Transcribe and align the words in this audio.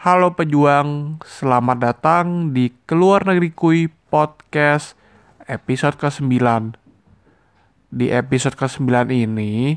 Halo 0.00 0.32
pejuang, 0.32 1.20
selamat 1.28 1.76
datang 1.76 2.56
di 2.56 2.72
Keluar 2.88 3.20
Negeri 3.28 3.52
Kui 3.52 3.92
Podcast 4.08 4.96
episode 5.44 6.00
ke-9. 6.00 6.40
Di 7.92 8.08
episode 8.08 8.56
ke-9 8.56 9.12
ini, 9.12 9.76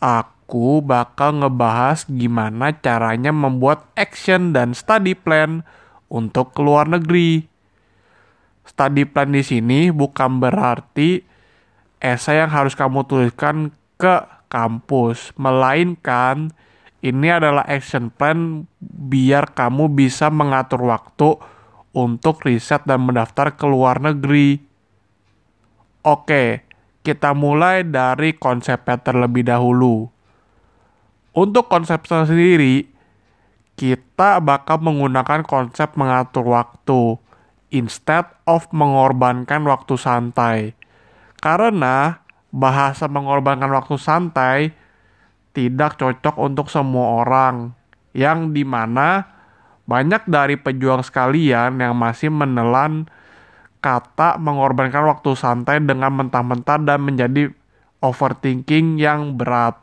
aku 0.00 0.80
bakal 0.80 1.44
ngebahas 1.44 2.08
gimana 2.08 2.80
caranya 2.80 3.28
membuat 3.28 3.84
action 3.92 4.56
dan 4.56 4.72
study 4.72 5.12
plan 5.12 5.60
untuk 6.08 6.56
keluar 6.56 6.88
negeri. 6.88 7.44
Study 8.64 9.04
plan 9.04 9.36
di 9.36 9.44
sini 9.44 9.92
bukan 9.92 10.40
berarti 10.40 11.20
esai 12.00 12.40
yang 12.40 12.48
harus 12.48 12.72
kamu 12.72 13.04
tuliskan 13.04 13.76
ke 14.00 14.24
kampus, 14.48 15.36
melainkan 15.36 16.56
ini 16.98 17.28
adalah 17.30 17.62
action 17.62 18.10
plan 18.10 18.66
biar 18.82 19.54
kamu 19.54 19.94
bisa 19.94 20.34
mengatur 20.34 20.82
waktu 20.82 21.38
untuk 21.94 22.42
riset 22.42 22.82
dan 22.86 23.06
mendaftar 23.06 23.54
ke 23.54 23.66
luar 23.70 24.02
negeri. 24.02 24.58
Oke, 26.02 26.66
kita 27.06 27.34
mulai 27.38 27.86
dari 27.86 28.34
konsepnya 28.34 28.98
terlebih 28.98 29.46
dahulu. 29.46 30.10
Untuk 31.38 31.70
konsep 31.70 32.02
sendiri, 32.02 32.90
kita 33.78 34.42
bakal 34.42 34.82
menggunakan 34.82 35.46
konsep 35.46 35.94
mengatur 35.94 36.50
waktu 36.50 37.14
instead 37.70 38.26
of 38.42 38.66
mengorbankan 38.74 39.62
waktu 39.62 39.94
santai. 39.94 40.74
Karena 41.38 42.26
bahasa 42.50 43.06
mengorbankan 43.06 43.70
waktu 43.70 43.94
santai 44.00 44.74
tidak 45.58 45.98
cocok 45.98 46.38
untuk 46.38 46.70
semua 46.70 47.26
orang, 47.26 47.74
yang 48.14 48.54
di 48.54 48.62
mana 48.62 49.26
banyak 49.90 50.22
dari 50.30 50.54
pejuang 50.54 51.02
sekalian 51.02 51.82
yang 51.82 51.98
masih 51.98 52.30
menelan 52.30 53.10
kata 53.82 54.38
mengorbankan 54.38 55.02
waktu 55.10 55.34
santai 55.34 55.82
dengan 55.82 56.14
mentah-mentah 56.14 56.78
dan 56.86 57.02
menjadi 57.02 57.50
overthinking 57.98 59.02
yang 59.02 59.34
berat. 59.34 59.74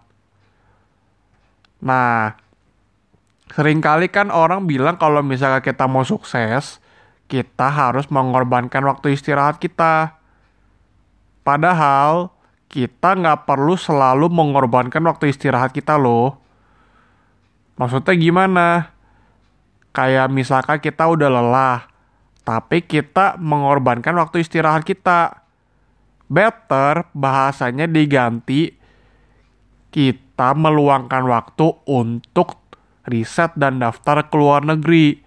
Nah, 1.83 2.39
sering 3.51 3.83
kali 3.83 4.07
kan 4.07 4.31
orang 4.31 4.63
bilang 4.63 4.95
kalau 4.95 5.19
misalnya 5.19 5.59
kita 5.59 5.91
mau 5.91 6.07
sukses, 6.07 6.79
kita 7.27 7.67
harus 7.67 8.07
mengorbankan 8.07 8.83
waktu 8.87 9.11
istirahat 9.11 9.59
kita. 9.59 10.23
Padahal 11.43 12.34
kita 12.75 13.15
nggak 13.15 13.47
perlu 13.47 13.79
selalu 13.79 14.27
mengorbankan 14.27 14.99
waktu 15.07 15.31
istirahat 15.31 15.71
kita 15.71 15.95
loh. 15.95 16.35
Maksudnya 17.79 18.11
gimana? 18.19 18.91
Kayak 19.95 20.27
misalkan 20.27 20.83
kita 20.83 21.07
udah 21.07 21.31
lelah, 21.31 21.87
tapi 22.43 22.83
kita 22.83 23.39
mengorbankan 23.39 24.19
waktu 24.19 24.43
istirahat 24.43 24.83
kita. 24.83 25.47
Better 26.27 27.07
bahasanya 27.15 27.87
diganti 27.87 28.75
kita 29.95 30.51
meluangkan 30.51 31.31
waktu 31.31 31.79
untuk 31.87 32.59
riset 33.07 33.55
dan 33.55 33.79
daftar 33.79 34.27
ke 34.27 34.35
luar 34.35 34.67
negeri. 34.67 35.23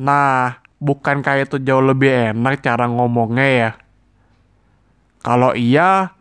Nah, 0.00 0.64
bukan 0.80 1.20
kayak 1.20 1.52
itu 1.52 1.60
jauh 1.60 1.84
lebih 1.84 2.32
enak 2.32 2.64
cara 2.64 2.88
ngomongnya 2.88 3.48
ya? 3.52 3.70
Kalau 5.20 5.52
iya, 5.52 6.14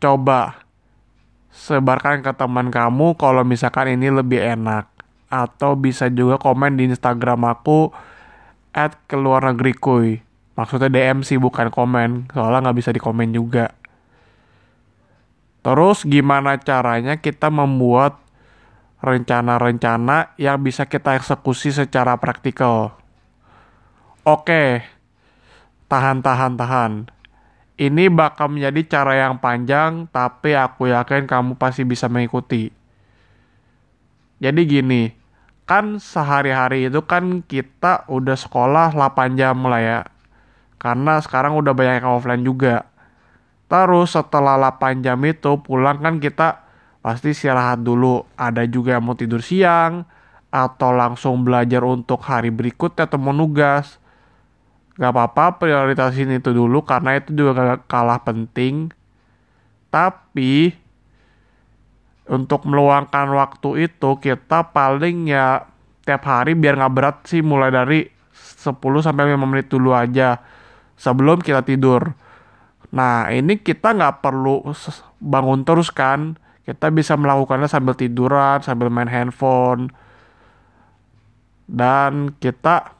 coba 0.00 0.64
sebarkan 1.52 2.24
ke 2.24 2.32
teman 2.32 2.72
kamu 2.72 3.14
kalau 3.20 3.44
misalkan 3.44 3.94
ini 3.94 4.08
lebih 4.08 4.40
enak. 4.40 4.88
Atau 5.30 5.78
bisa 5.78 6.10
juga 6.10 6.42
komen 6.42 6.74
di 6.74 6.90
Instagram 6.90 7.46
aku 7.46 7.94
at 8.74 8.98
keluar 9.06 9.46
negeri 9.46 9.76
kuy. 9.78 10.08
Maksudnya 10.58 10.90
DM 10.90 11.22
sih 11.22 11.38
bukan 11.38 11.70
komen. 11.70 12.34
Soalnya 12.34 12.66
nggak 12.66 12.78
bisa 12.82 12.90
dikomen 12.90 13.30
juga. 13.30 13.70
Terus 15.62 16.02
gimana 16.08 16.58
caranya 16.58 17.20
kita 17.20 17.52
membuat 17.52 18.18
rencana-rencana 19.04 20.34
yang 20.40 20.58
bisa 20.64 20.88
kita 20.88 21.14
eksekusi 21.14 21.70
secara 21.70 22.16
praktikal? 22.18 22.96
Oke 24.26 24.82
tahan 25.90 26.22
tahan 26.22 26.54
tahan 26.54 26.92
ini 27.80 28.12
bakal 28.12 28.52
menjadi 28.52 29.00
cara 29.00 29.16
yang 29.16 29.40
panjang, 29.40 30.04
tapi 30.12 30.52
aku 30.52 30.92
yakin 30.92 31.24
kamu 31.24 31.56
pasti 31.56 31.88
bisa 31.88 32.12
mengikuti. 32.12 32.68
Jadi 34.36 34.60
gini, 34.68 35.08
kan 35.64 35.96
sehari-hari 35.96 36.92
itu 36.92 37.00
kan 37.08 37.40
kita 37.40 38.04
udah 38.12 38.36
sekolah 38.36 38.92
8 38.92 39.40
jam 39.40 39.56
lah 39.64 39.80
ya. 39.80 40.00
Karena 40.76 41.24
sekarang 41.24 41.56
udah 41.56 41.72
banyak 41.72 42.04
yang 42.04 42.12
offline 42.20 42.44
juga. 42.44 42.84
Terus 43.64 44.12
setelah 44.12 44.60
8 44.60 45.00
jam 45.00 45.16
itu 45.24 45.56
pulang 45.64 46.04
kan 46.04 46.20
kita 46.20 46.60
pasti 47.00 47.32
istirahat 47.32 47.80
dulu. 47.80 48.28
Ada 48.36 48.68
juga 48.68 49.00
yang 49.00 49.08
mau 49.08 49.16
tidur 49.16 49.40
siang, 49.40 50.04
atau 50.50 50.90
langsung 50.90 51.46
belajar 51.46 51.80
untuk 51.86 52.18
hari 52.26 52.50
berikutnya 52.50 53.06
atau 53.06 53.22
mau 53.22 53.30
nugas 53.30 53.99
Gak 55.00 55.16
apa-apa 55.16 55.56
prioritasin 55.56 56.28
itu 56.28 56.52
dulu 56.52 56.84
karena 56.84 57.16
itu 57.16 57.32
juga 57.32 57.80
kalah 57.88 58.20
penting. 58.20 58.92
Tapi 59.88 60.76
untuk 62.28 62.68
meluangkan 62.68 63.32
waktu 63.32 63.90
itu 63.90 64.20
kita 64.20 64.70
paling 64.76 65.32
ya 65.32 65.66
tiap 66.06 66.22
hari 66.28 66.54
biar 66.54 66.78
nggak 66.78 66.94
berat 66.94 67.16
sih 67.26 67.42
mulai 67.42 67.74
dari 67.74 68.06
10 68.60 68.76
sampai 68.76 69.34
5 69.34 69.40
menit 69.40 69.66
dulu 69.72 69.90
aja 69.96 70.38
sebelum 71.00 71.40
kita 71.40 71.64
tidur. 71.64 72.12
Nah 72.92 73.32
ini 73.32 73.58
kita 73.58 73.96
nggak 73.96 74.20
perlu 74.20 74.68
bangun 75.16 75.64
terus 75.64 75.88
kan. 75.88 76.36
Kita 76.60 76.92
bisa 76.92 77.16
melakukannya 77.18 77.66
sambil 77.66 77.96
tiduran, 77.96 78.62
sambil 78.62 78.92
main 78.92 79.10
handphone. 79.10 79.90
Dan 81.66 82.36
kita 82.38 82.99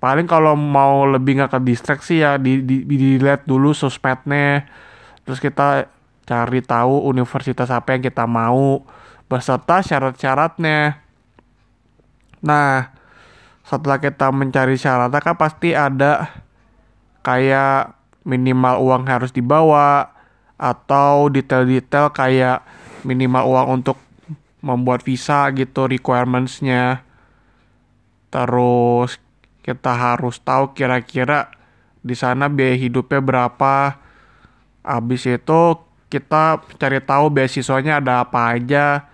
paling 0.00 0.24
kalau 0.24 0.56
mau 0.56 1.04
lebih 1.04 1.38
nggak 1.38 1.52
ke 1.54 1.60
distraksi 1.60 2.24
ya 2.24 2.40
di, 2.40 2.64
di, 2.64 2.88
di 2.88 2.96
dilihat 2.96 3.44
dulu 3.44 3.76
sosmednya 3.76 4.64
terus 5.28 5.38
kita 5.38 5.86
cari 6.30 6.62
tahu 6.62 7.10
universitas 7.10 7.68
apa 7.74 7.94
yang 7.98 8.06
kita 8.06 8.22
mau 8.22 8.86
beserta 9.26 9.82
syarat-syaratnya. 9.82 11.02
Nah 12.42 12.94
setelah 13.66 13.98
kita 13.98 14.30
mencari 14.30 14.74
syaratnya 14.74 15.18
kan 15.22 15.34
pasti 15.34 15.74
ada 15.74 16.42
kayak 17.26 17.94
minimal 18.26 18.78
uang 18.78 19.02
harus 19.06 19.34
dibawa 19.34 20.14
atau 20.54 21.26
detail-detail 21.30 22.14
kayak 22.14 22.62
minimal 23.02 23.46
uang 23.50 23.66
untuk 23.82 23.98
membuat 24.62 25.02
visa 25.02 25.50
gitu 25.54 25.90
requirementsnya. 25.90 27.02
Terus 28.30 29.18
kita 29.60 29.92
harus 29.92 30.40
tahu 30.40 30.72
kira-kira 30.72 31.52
di 32.00 32.16
sana 32.16 32.48
biaya 32.48 32.76
hidupnya 32.76 33.20
berapa. 33.20 34.00
Habis 34.80 35.28
itu 35.28 35.60
kita 36.08 36.64
cari 36.80 37.00
tahu 37.04 37.28
beasiswanya 37.30 38.00
ada 38.00 38.24
apa 38.24 38.56
aja. 38.56 39.06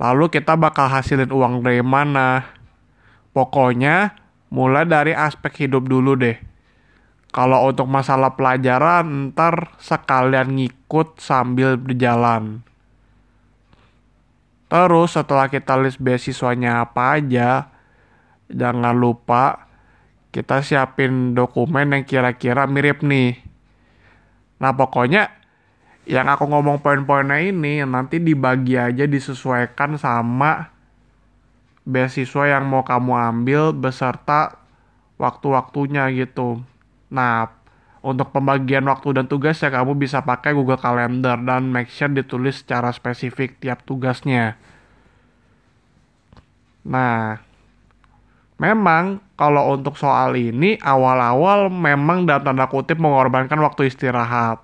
Lalu 0.00 0.32
kita 0.32 0.56
bakal 0.56 0.88
hasilin 0.88 1.30
uang 1.30 1.60
dari 1.60 1.84
mana. 1.84 2.48
Pokoknya 3.36 4.16
mulai 4.48 4.88
dari 4.88 5.12
aspek 5.12 5.68
hidup 5.68 5.86
dulu 5.86 6.16
deh. 6.16 6.38
Kalau 7.28 7.68
untuk 7.68 7.84
masalah 7.84 8.34
pelajaran 8.34 9.30
ntar 9.30 9.76
sekalian 9.76 10.56
ngikut 10.56 11.20
sambil 11.20 11.76
berjalan. 11.76 12.64
Terus 14.68 15.16
setelah 15.16 15.48
kita 15.48 15.76
list 15.80 16.00
beasiswanya 16.00 16.84
apa 16.84 17.20
aja, 17.20 17.77
jangan 18.48 18.96
lupa 18.96 19.68
kita 20.32 20.60
siapin 20.60 21.32
dokumen 21.32 21.94
yang 21.94 22.04
kira-kira 22.04 22.68
mirip 22.68 23.00
nih. 23.00 23.40
Nah 24.60 24.74
pokoknya 24.76 25.32
yang 26.08 26.28
aku 26.28 26.48
ngomong 26.48 26.80
poin-poinnya 26.80 27.40
ini 27.44 27.84
nanti 27.84 28.16
dibagi 28.16 28.80
aja 28.80 29.04
disesuaikan 29.04 30.00
sama 30.00 30.72
beasiswa 31.88 32.44
yang 32.48 32.68
mau 32.68 32.84
kamu 32.84 33.12
ambil 33.16 33.72
beserta 33.72 34.60
waktu-waktunya 35.16 36.08
gitu. 36.12 36.60
Nah, 37.08 37.48
untuk 38.04 38.30
pembagian 38.30 38.84
waktu 38.86 39.16
dan 39.16 39.26
tugas 39.26 39.58
ya 39.58 39.72
kamu 39.72 39.96
bisa 39.96 40.22
pakai 40.22 40.52
Google 40.52 40.78
Calendar 40.78 41.40
dan 41.40 41.72
make 41.72 41.88
sure 41.88 42.12
ditulis 42.12 42.62
secara 42.62 42.92
spesifik 42.92 43.56
tiap 43.58 43.82
tugasnya. 43.82 44.60
Nah, 46.84 47.42
Memang 48.58 49.22
kalau 49.38 49.78
untuk 49.78 49.94
soal 49.94 50.34
ini 50.34 50.82
awal-awal 50.82 51.70
memang 51.70 52.26
dalam 52.26 52.42
tanda 52.42 52.66
kutip 52.66 52.98
mengorbankan 52.98 53.62
waktu 53.62 53.86
istirahat. 53.86 54.58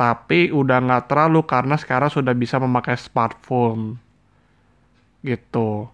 Tapi 0.00 0.48
udah 0.48 0.80
nggak 0.80 1.04
terlalu 1.12 1.44
karena 1.44 1.76
sekarang 1.76 2.08
sudah 2.08 2.32
bisa 2.32 2.56
memakai 2.56 2.96
smartphone. 2.96 4.00
Gitu. 5.20 5.92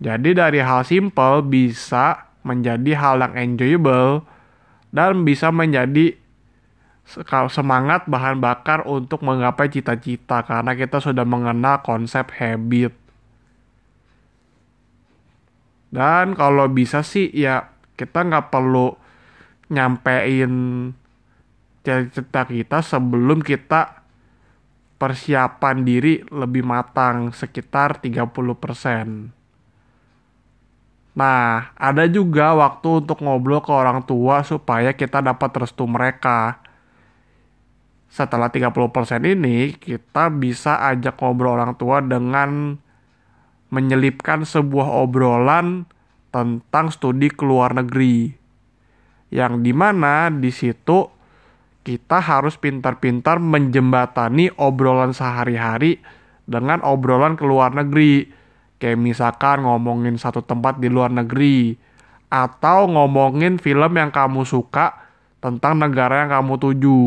Jadi 0.00 0.32
dari 0.32 0.64
hal 0.64 0.88
simple 0.88 1.44
bisa 1.44 2.32
menjadi 2.48 2.96
hal 2.96 3.20
yang 3.20 3.34
enjoyable 3.36 4.24
dan 4.88 5.28
bisa 5.28 5.52
menjadi 5.52 6.16
semangat 7.50 8.06
bahan 8.06 8.38
bakar 8.40 8.86
untuk 8.86 9.20
menggapai 9.20 9.68
cita-cita 9.68 10.46
karena 10.46 10.72
kita 10.72 11.02
sudah 11.02 11.26
mengenal 11.28 11.84
konsep 11.84 12.32
habit. 12.38 12.94
Dan 15.90 16.38
kalau 16.38 16.70
bisa 16.70 17.02
sih 17.02 17.26
ya 17.34 17.74
kita 17.98 18.22
nggak 18.22 18.48
perlu 18.54 18.94
nyampein 19.70 20.54
cita-cita 21.80 22.46
kita 22.46 22.78
sebelum 22.84 23.42
kita 23.42 24.00
persiapan 25.00 25.76
diri 25.80 26.20
lebih 26.28 26.60
matang 26.60 27.32
sekitar 27.32 28.04
30%. 28.04 29.32
Nah, 31.16 31.74
ada 31.74 32.04
juga 32.06 32.54
waktu 32.54 33.02
untuk 33.02 33.24
ngobrol 33.24 33.64
ke 33.64 33.72
orang 33.72 34.04
tua 34.04 34.44
supaya 34.46 34.92
kita 34.92 35.24
dapat 35.24 35.50
restu 35.56 35.88
mereka. 35.88 36.60
Setelah 38.12 38.52
30% 38.52 39.24
ini, 39.24 39.72
kita 39.74 40.28
bisa 40.30 40.84
ajak 40.92 41.16
ngobrol 41.18 41.56
orang 41.56 41.74
tua 41.74 42.04
dengan 42.04 42.76
menyelipkan 43.70 44.42
sebuah 44.42 44.86
obrolan 45.06 45.86
tentang 46.34 46.90
studi 46.90 47.30
ke 47.30 47.42
luar 47.42 47.74
negeri. 47.74 48.34
Yang 49.30 49.62
di 49.62 49.72
mana 49.74 50.30
di 50.30 50.50
situ 50.50 51.06
kita 51.86 52.20
harus 52.20 52.58
pintar-pintar 52.60 53.40
menjembatani 53.40 54.52
obrolan 54.58 55.14
sehari-hari 55.14 56.02
dengan 56.44 56.82
obrolan 56.82 57.38
ke 57.38 57.46
luar 57.46 57.72
negeri. 57.74 58.26
Kayak 58.80 59.00
misalkan 59.00 59.62
ngomongin 59.62 60.16
satu 60.16 60.42
tempat 60.42 60.80
di 60.82 60.88
luar 60.88 61.12
negeri 61.12 61.76
atau 62.30 62.86
ngomongin 62.86 63.58
film 63.58 63.92
yang 63.98 64.14
kamu 64.14 64.46
suka 64.46 65.10
tentang 65.42 65.82
negara 65.82 66.24
yang 66.24 66.30
kamu 66.30 66.54
tuju. 66.56 67.00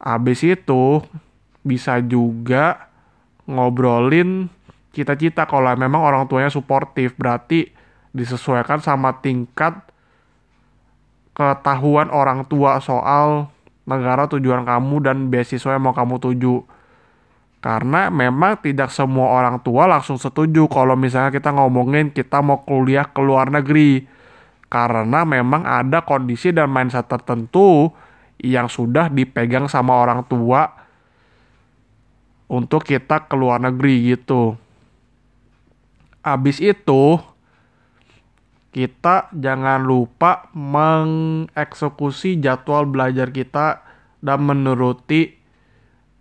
Habis 0.00 0.40
itu 0.46 1.02
bisa 1.64 1.98
juga 2.04 2.92
ngobrolin 3.48 4.48
cita-cita 4.94 5.50
kalau 5.50 5.74
memang 5.74 6.00
orang 6.00 6.30
tuanya 6.30 6.48
suportif 6.48 7.18
berarti 7.18 7.74
disesuaikan 8.14 8.78
sama 8.78 9.18
tingkat 9.18 9.74
ketahuan 11.34 12.08
orang 12.14 12.46
tua 12.46 12.78
soal 12.78 13.50
negara 13.84 14.30
tujuan 14.30 14.64
kamu 14.64 14.96
dan 15.04 15.16
beasiswa 15.28 15.76
yang 15.76 15.84
mau 15.84 15.92
kamu 15.92 16.22
tuju. 16.22 16.64
Karena 17.58 18.12
memang 18.12 18.60
tidak 18.60 18.92
semua 18.92 19.40
orang 19.40 19.56
tua 19.64 19.88
langsung 19.88 20.20
setuju 20.20 20.68
kalau 20.68 20.94
misalnya 20.94 21.32
kita 21.32 21.48
ngomongin 21.48 22.12
kita 22.12 22.44
mau 22.44 22.62
kuliah 22.62 23.08
ke 23.08 23.20
luar 23.24 23.48
negeri. 23.48 24.04
Karena 24.68 25.24
memang 25.24 25.64
ada 25.64 26.04
kondisi 26.04 26.52
dan 26.52 26.68
mindset 26.68 27.08
tertentu 27.08 27.88
yang 28.42 28.68
sudah 28.68 29.08
dipegang 29.08 29.70
sama 29.70 29.96
orang 29.96 30.26
tua 30.28 30.66
untuk 32.52 32.84
kita 32.84 33.24
ke 33.24 33.34
luar 33.38 33.64
negeri 33.64 34.12
gitu. 34.12 34.60
Abis 36.24 36.56
itu, 36.64 37.20
kita 38.72 39.28
jangan 39.36 39.84
lupa 39.84 40.48
mengeksekusi 40.56 42.40
jadwal 42.40 42.88
belajar 42.88 43.28
kita 43.28 43.84
dan 44.24 44.40
menuruti 44.40 45.36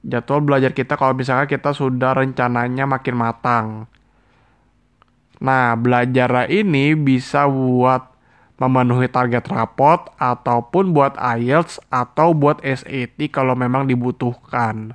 jadwal 0.03 0.43
belajar 0.43 0.75
kita 0.75 0.99
kalau 0.99 1.15
misalnya 1.15 1.47
kita 1.47 1.71
sudah 1.71 2.19
rencananya 2.19 2.83
makin 2.83 3.15
matang. 3.15 3.67
Nah, 5.39 5.73
belajar 5.79 6.51
ini 6.51 6.93
bisa 6.99 7.47
buat 7.47 8.13
memenuhi 8.61 9.09
target 9.09 9.49
rapot 9.49 10.13
ataupun 10.21 10.93
buat 10.93 11.17
IELTS 11.17 11.81
atau 11.89 12.35
buat 12.37 12.61
SAT 12.61 13.17
kalau 13.33 13.57
memang 13.57 13.89
dibutuhkan. 13.89 14.93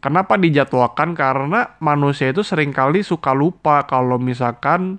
Kenapa 0.00 0.40
dijadwalkan? 0.40 1.12
Karena 1.12 1.76
manusia 1.76 2.32
itu 2.32 2.40
sering 2.40 2.72
kali 2.72 3.04
suka 3.04 3.36
lupa 3.36 3.84
kalau 3.84 4.16
misalkan 4.16 4.96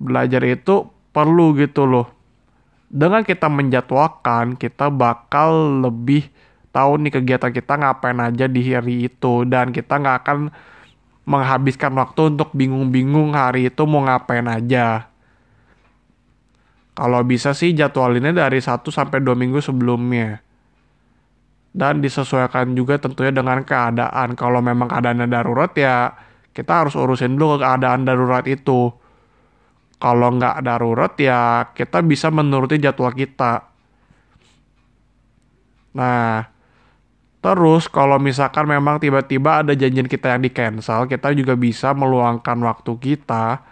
belajar 0.00 0.40
itu 0.48 0.88
perlu 1.12 1.52
gitu 1.60 1.84
loh. 1.84 2.08
Dengan 2.88 3.20
kita 3.20 3.52
menjadwalkan, 3.52 4.56
kita 4.56 4.88
bakal 4.88 5.84
lebih 5.84 6.24
tahu 6.72 6.96
nih 7.04 7.20
kegiatan 7.20 7.52
kita 7.52 7.76
ngapain 7.76 8.16
aja 8.16 8.48
di 8.48 8.60
hari 8.72 9.12
itu 9.12 9.44
dan 9.44 9.76
kita 9.76 10.00
nggak 10.00 10.16
akan 10.24 10.38
menghabiskan 11.28 11.92
waktu 11.92 12.32
untuk 12.32 12.56
bingung-bingung 12.56 13.36
hari 13.36 13.68
itu 13.68 13.84
mau 13.84 14.08
ngapain 14.08 14.48
aja. 14.48 15.12
Kalau 16.96 17.20
bisa 17.28 17.52
sih 17.52 17.76
jadwalinnya 17.76 18.32
dari 18.32 18.58
1 18.58 18.88
sampai 18.88 19.20
2 19.20 19.36
minggu 19.36 19.60
sebelumnya. 19.60 20.40
Dan 21.72 22.00
disesuaikan 22.00 22.72
juga 22.74 22.98
tentunya 22.98 23.30
dengan 23.30 23.62
keadaan. 23.62 24.34
Kalau 24.34 24.58
memang 24.64 24.88
keadaannya 24.88 25.28
darurat 25.28 25.72
ya 25.76 26.12
kita 26.58 26.72
harus 26.84 26.98
urusin 26.98 27.38
dulu 27.38 27.62
keadaan 27.62 28.02
darurat 28.02 28.42
itu 28.50 28.90
kalau 30.02 30.34
nggak 30.34 30.58
darurat 30.66 31.14
ya 31.14 31.70
kita 31.70 32.02
bisa 32.02 32.34
menuruti 32.34 32.82
jadwal 32.82 33.14
kita. 33.14 33.70
Nah, 35.94 36.46
terus 37.42 37.90
kalau 37.90 38.18
misalkan 38.22 38.66
memang 38.66 38.98
tiba-tiba 39.02 39.62
ada 39.62 39.74
janjian 39.74 40.06
kita 40.06 40.34
yang 40.34 40.42
di 40.42 40.50
cancel, 40.54 41.06
kita 41.10 41.34
juga 41.34 41.58
bisa 41.58 41.94
meluangkan 41.94 42.58
waktu 42.62 42.92
kita 42.98 43.62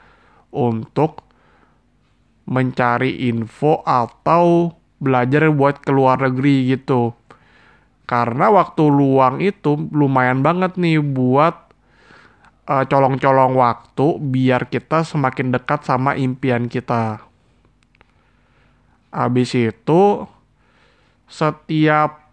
untuk 0.55 1.27
mencari 2.47 3.27
info 3.31 3.83
atau 3.83 4.75
belajar 5.03 5.51
buat 5.51 5.83
ke 5.83 5.91
luar 5.91 6.23
negeri 6.23 6.75
gitu. 6.75 7.15
Karena 8.07 8.55
waktu 8.55 8.87
luang 8.87 9.43
itu 9.43 9.75
lumayan 9.91 10.41
banget 10.47 10.79
nih 10.79 11.03
buat 11.03 11.67
uh, 12.71 12.85
colong-colong 12.87 13.59
waktu 13.59 14.07
biar 14.23 14.71
kita 14.71 15.03
semakin 15.03 15.51
dekat 15.51 15.83
sama 15.83 16.15
impian 16.15 16.71
kita. 16.71 17.27
Habis 19.11 19.59
itu 19.59 20.03
setiap 21.27 22.31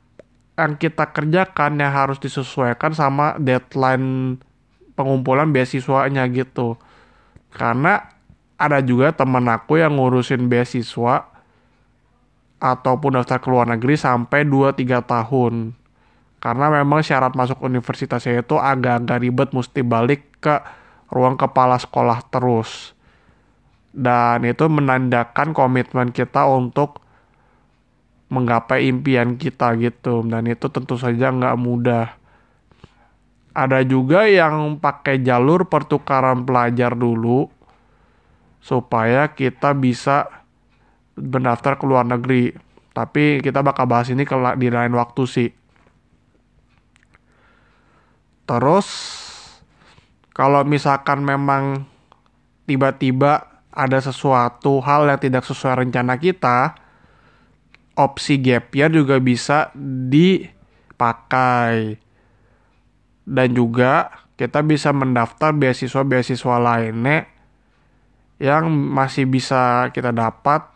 yang 0.53 0.77
kita 0.77 1.09
kerjakan 1.09 1.81
yang 1.81 1.89
harus 1.89 2.21
disesuaikan 2.21 2.93
sama 2.93 3.33
deadline 3.41 4.37
pengumpulan 4.93 5.49
beasiswanya 5.49 6.29
gitu. 6.29 6.77
Karena 7.49 8.13
ada 8.61 8.77
juga 8.85 9.09
temen 9.09 9.49
aku 9.49 9.81
yang 9.81 9.97
ngurusin 9.97 10.45
beasiswa 10.45 11.32
ataupun 12.63 13.19
daftar 13.19 13.43
ke 13.43 13.51
luar 13.51 13.67
negeri 13.67 13.99
sampai 13.99 14.47
2-3 14.47 15.03
tahun. 15.03 15.75
Karena 16.39 16.71
memang 16.71 17.03
syarat 17.03 17.35
masuk 17.35 17.59
universitasnya 17.59 18.39
itu 18.39 18.55
agak-agak 18.55 19.19
ribet 19.19 19.49
mesti 19.51 19.83
balik 19.83 20.39
ke 20.39 20.63
ruang 21.11 21.35
kepala 21.35 21.75
sekolah 21.75 22.23
terus. 22.31 22.95
Dan 23.91 24.47
itu 24.47 24.63
menandakan 24.71 25.51
komitmen 25.51 26.15
kita 26.15 26.47
untuk 26.47 27.03
menggapai 28.31 28.87
impian 28.87 29.35
kita 29.35 29.75
gitu. 29.79 30.23
Dan 30.23 30.47
itu 30.47 30.71
tentu 30.71 30.95
saja 30.95 31.35
nggak 31.35 31.59
mudah. 31.59 32.15
Ada 33.53 33.83
juga 33.83 34.25
yang 34.25 34.79
pakai 34.79 35.19
jalur 35.19 35.67
pertukaran 35.67 36.47
pelajar 36.47 36.95
dulu 36.95 37.51
supaya 38.63 39.29
kita 39.35 39.75
bisa 39.75 40.42
mendaftar 41.19 41.77
ke 41.77 41.85
luar 41.85 42.05
negeri 42.05 42.53
tapi 42.93 43.41
kita 43.41 43.65
bakal 43.65 43.89
bahas 43.89 44.09
ini 44.13 44.25
di 44.57 44.69
lain 44.69 44.93
waktu 44.93 45.23
sih 45.25 45.49
Terus 48.43 48.87
kalau 50.35 50.67
misalkan 50.67 51.23
memang 51.23 51.87
tiba-tiba 52.67 53.63
ada 53.73 53.99
sesuatu 54.03 54.83
hal 54.83 55.07
yang 55.09 55.19
tidak 55.19 55.47
sesuai 55.47 55.87
rencana 55.87 56.19
kita, 56.19 56.75
opsi 57.95 58.37
gap 58.43 58.69
year 58.75 58.91
juga 58.91 59.17
bisa 59.23 59.71
dipakai. 60.19 61.97
Dan 63.23 63.55
juga 63.55 64.11
kita 64.35 64.59
bisa 64.67 64.91
mendaftar 64.91 65.55
beasiswa-beasiswa 65.55 66.59
lainnya 66.59 67.23
yang 68.43 68.67
masih 68.67 69.23
bisa 69.23 69.87
kita 69.95 70.11
dapat 70.11 70.67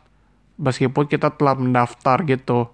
meskipun 0.58 1.06
kita 1.06 1.34
telah 1.34 1.56
mendaftar 1.56 2.26
gitu. 2.26 2.70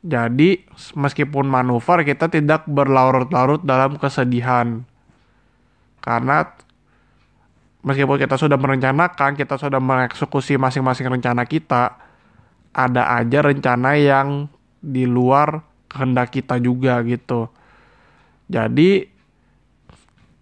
Jadi, 0.00 0.64
meskipun 0.96 1.44
manuver, 1.44 2.00
kita 2.08 2.32
tidak 2.32 2.64
berlarut-larut 2.64 3.60
dalam 3.60 4.00
kesedihan. 4.00 4.80
Karena 6.00 6.48
meskipun 7.84 8.16
kita 8.16 8.40
sudah 8.40 8.56
merencanakan, 8.56 9.36
kita 9.36 9.60
sudah 9.60 9.76
mengeksekusi 9.76 10.56
masing-masing 10.56 11.04
rencana 11.04 11.44
kita, 11.44 12.00
ada 12.72 13.12
aja 13.20 13.44
rencana 13.44 14.00
yang 14.00 14.48
di 14.80 15.04
luar 15.04 15.60
kehendak 15.92 16.32
kita 16.32 16.56
juga 16.56 17.04
gitu. 17.04 17.52
Jadi, 18.48 19.04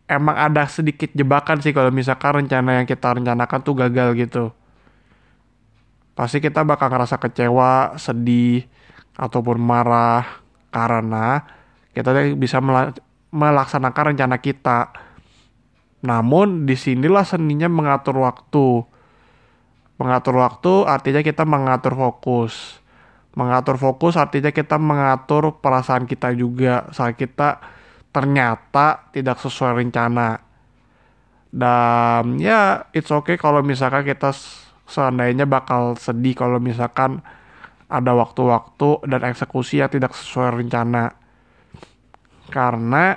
emang 0.06 0.38
ada 0.38 0.70
sedikit 0.70 1.10
jebakan 1.12 1.58
sih 1.60 1.74
kalau 1.74 1.90
misalkan 1.90 2.46
rencana 2.46 2.78
yang 2.78 2.86
kita 2.86 3.18
rencanakan 3.18 3.58
tuh 3.66 3.74
gagal 3.74 4.14
gitu. 4.14 4.44
Pasti 6.18 6.42
kita 6.42 6.66
bakal 6.66 6.90
ngerasa 6.90 7.22
kecewa, 7.22 7.94
sedih, 7.94 8.66
ataupun 9.14 9.62
marah 9.62 10.42
karena 10.74 11.46
kita 11.94 12.34
bisa 12.34 12.58
melaksanakan 13.30 14.14
rencana 14.14 14.42
kita. 14.42 14.90
Namun 16.02 16.66
di 16.66 16.74
sinilah 16.74 17.22
seninya 17.22 17.70
mengatur 17.70 18.18
waktu. 18.18 18.82
Mengatur 20.02 20.42
waktu 20.42 20.90
artinya 20.90 21.22
kita 21.22 21.46
mengatur 21.46 21.94
fokus. 21.94 22.82
Mengatur 23.38 23.78
fokus 23.78 24.18
artinya 24.18 24.50
kita 24.50 24.74
mengatur 24.74 25.62
perasaan 25.62 26.10
kita 26.10 26.34
juga 26.34 26.90
saat 26.90 27.14
kita 27.14 27.62
ternyata 28.10 29.06
tidak 29.14 29.38
sesuai 29.38 29.86
rencana. 29.86 30.42
Dan 31.54 32.42
ya 32.42 32.90
it's 32.90 33.14
okay 33.14 33.38
kalau 33.38 33.62
misalkan 33.62 34.02
kita 34.02 34.34
seandainya 34.88 35.44
bakal 35.44 35.94
sedih 36.00 36.32
kalau 36.32 36.56
misalkan 36.58 37.20
ada 37.88 38.12
waktu-waktu 38.16 39.08
dan 39.08 39.20
eksekusi 39.28 39.80
yang 39.84 39.92
tidak 39.92 40.16
sesuai 40.16 40.64
rencana. 40.64 41.12
Karena 42.48 43.16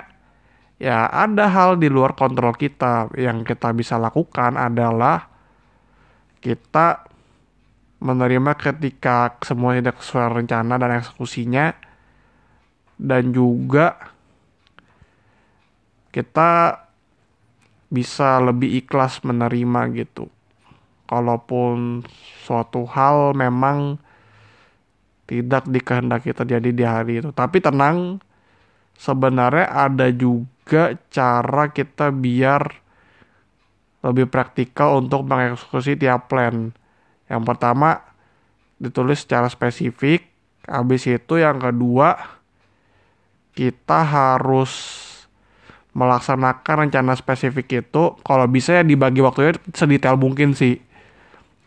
ya 0.76 1.08
ada 1.08 1.48
hal 1.48 1.80
di 1.80 1.88
luar 1.88 2.12
kontrol 2.12 2.52
kita 2.52 3.12
yang 3.16 3.44
kita 3.44 3.72
bisa 3.72 3.96
lakukan 3.96 4.60
adalah 4.60 5.28
kita 6.42 7.08
menerima 8.02 8.52
ketika 8.58 9.38
semua 9.46 9.78
tidak 9.78 10.02
sesuai 10.02 10.42
rencana 10.42 10.74
dan 10.74 10.98
eksekusinya 10.98 11.70
dan 12.98 13.30
juga 13.30 13.94
kita 16.12 16.82
bisa 17.88 18.42
lebih 18.42 18.84
ikhlas 18.84 19.22
menerima 19.22 19.80
gitu. 19.96 20.28
Kalaupun 21.12 22.00
suatu 22.40 22.88
hal 22.88 23.36
memang 23.36 24.00
tidak 25.28 25.68
dikehendaki 25.68 26.32
terjadi 26.32 26.70
di 26.72 26.84
hari 26.88 27.20
itu. 27.20 27.36
Tapi 27.36 27.60
tenang, 27.60 28.16
sebenarnya 28.96 29.68
ada 29.68 30.08
juga 30.08 30.96
cara 31.12 31.68
kita 31.68 32.08
biar 32.08 32.80
lebih 34.02 34.26
praktikal 34.32 35.04
untuk 35.04 35.28
mengeksekusi 35.28 36.00
tiap 36.00 36.32
plan. 36.32 36.72
Yang 37.28 37.42
pertama 37.44 38.02
ditulis 38.80 39.22
secara 39.22 39.52
spesifik, 39.52 40.26
habis 40.64 41.06
itu 41.06 41.38
yang 41.38 41.60
kedua 41.60 42.40
kita 43.52 44.00
harus 44.00 44.72
melaksanakan 45.92 46.88
rencana 46.88 47.12
spesifik 47.12 47.84
itu 47.84 48.16
kalau 48.24 48.48
bisa 48.48 48.80
ya 48.80 48.82
dibagi 48.82 49.20
waktunya 49.20 49.54
sedetail 49.76 50.16
mungkin 50.16 50.56
sih. 50.56 50.80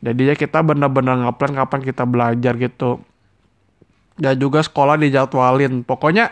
Jadinya 0.05 0.37
kita 0.37 0.61
benar-benar 0.61 1.17
ngeplan 1.25 1.57
kapan 1.57 1.81
kita 1.81 2.03
belajar 2.05 2.53
gitu. 2.61 3.01
Dan 4.21 4.37
juga 4.37 4.61
sekolah 4.61 5.01
dijadwalin. 5.01 5.81
Pokoknya 5.81 6.29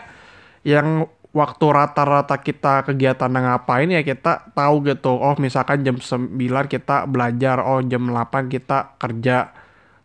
yang 0.62 1.10
waktu 1.34 1.66
rata-rata 1.66 2.38
kita 2.38 2.86
kegiatan 2.86 3.26
ngapain 3.26 3.90
ya 3.90 4.06
kita 4.06 4.54
tahu 4.54 4.86
gitu. 4.86 5.10
Oh 5.10 5.34
misalkan 5.42 5.82
jam 5.82 5.98
9 5.98 6.38
kita 6.70 7.10
belajar, 7.10 7.58
oh 7.66 7.82
jam 7.82 8.06
8 8.06 8.46
kita 8.46 8.94
kerja, 9.02 9.50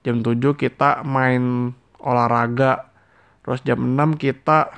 jam 0.01 0.25
7 0.25 0.57
kita 0.57 1.05
main 1.05 1.69
olahraga, 2.01 2.89
terus 3.45 3.61
jam 3.61 3.77
6 3.77 4.17
kita 4.17 4.73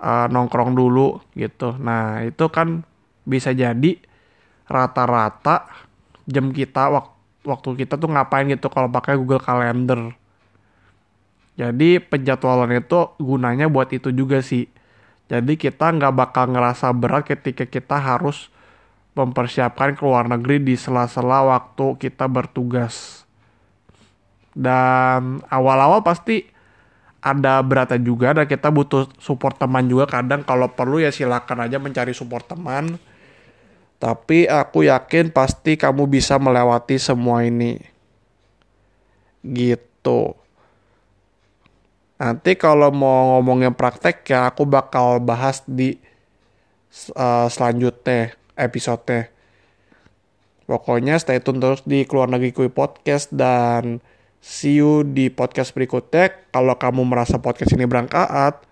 uh, 0.00 0.26
nongkrong 0.32 0.72
dulu 0.72 1.20
gitu. 1.36 1.76
Nah 1.76 2.24
itu 2.24 2.48
kan 2.48 2.80
bisa 3.28 3.52
jadi 3.52 4.00
rata-rata 4.66 5.68
jam 6.24 6.50
kita 6.56 6.88
waktu 6.88 7.11
waktu 7.42 7.84
kita 7.84 7.98
tuh 7.98 8.10
ngapain 8.10 8.46
gitu 8.48 8.70
kalau 8.72 8.88
pakai 8.88 9.18
Google 9.18 9.42
Calendar. 9.42 10.14
Jadi 11.58 12.00
penjadwalan 12.00 12.80
itu 12.80 13.12
gunanya 13.20 13.68
buat 13.68 13.92
itu 13.92 14.08
juga 14.08 14.40
sih 14.40 14.66
jadi 15.32 15.56
kita 15.56 15.96
nggak 15.96 16.12
bakal 16.12 16.44
ngerasa 16.52 16.92
berat 16.92 17.24
ketika 17.24 17.64
kita 17.64 17.96
harus 17.96 18.52
mempersiapkan 19.16 19.96
ke 19.96 20.04
luar 20.04 20.28
negeri 20.28 20.60
di 20.60 20.76
sela-sela 20.76 21.40
waktu 21.48 21.96
kita 21.96 22.28
bertugas. 22.28 23.24
Dan 24.52 25.40
awal-awal 25.48 26.04
pasti 26.04 26.44
ada 27.24 27.64
beratnya 27.64 27.96
juga 27.96 28.36
dan 28.36 28.44
kita 28.44 28.68
butuh 28.68 29.08
support 29.16 29.56
teman 29.56 29.88
juga 29.88 30.04
kadang 30.04 30.44
kalau 30.44 30.68
perlu 30.68 31.00
ya 31.00 31.08
silakan 31.08 31.64
aja 31.64 31.80
mencari 31.80 32.12
support 32.12 32.44
teman. 32.44 33.00
Tapi 34.02 34.50
aku 34.50 34.82
yakin 34.90 35.30
pasti 35.30 35.78
kamu 35.78 36.10
bisa 36.10 36.34
melewati 36.34 36.98
semua 36.98 37.46
ini. 37.46 37.78
Gitu. 39.46 40.34
Nanti 42.18 42.58
kalau 42.58 42.90
mau 42.90 43.38
ngomongin 43.38 43.70
praktek 43.70 44.26
ya 44.26 44.50
aku 44.50 44.66
bakal 44.66 45.22
bahas 45.22 45.62
di 45.70 46.02
uh, 47.14 47.46
selanjutnya 47.46 48.34
episode. 48.58 49.30
Pokoknya 50.66 51.22
stay 51.22 51.38
tune 51.38 51.62
terus 51.62 51.86
di 51.86 52.02
Keluar 52.02 52.26
Negeri 52.26 52.50
Kui 52.50 52.74
Podcast 52.74 53.30
dan 53.30 54.02
see 54.42 54.82
you 54.82 55.06
di 55.06 55.30
podcast 55.30 55.78
berikutnya. 55.78 56.50
Kalau 56.50 56.74
kamu 56.74 57.06
merasa 57.06 57.38
podcast 57.38 57.70
ini 57.78 57.86
berangkat, 57.86 58.66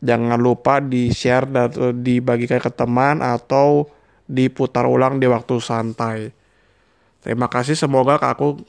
jangan 0.00 0.40
lupa 0.40 0.80
di 0.80 1.12
share 1.12 1.44
dan 1.44 1.68
dibagikan 2.00 2.64
ke 2.64 2.72
teman 2.72 3.20
atau 3.20 3.97
diputar 4.28 4.84
ulang 4.84 5.16
di 5.16 5.26
waktu 5.26 5.56
santai. 5.58 6.30
Terima 7.24 7.48
kasih 7.48 7.74
semoga 7.74 8.20
aku 8.20 8.62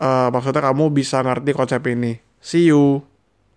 uh, 0.00 0.28
maksudnya 0.30 0.62
kamu 0.64 0.94
bisa 0.94 1.20
ngerti 1.20 1.50
konsep 1.52 1.82
ini. 1.90 2.22
See 2.38 2.70
you. 2.70 3.02